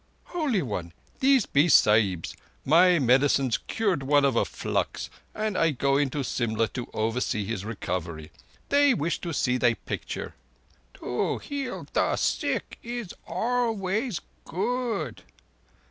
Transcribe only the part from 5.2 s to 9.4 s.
and I go into Simla to oversee his recovery. They wish to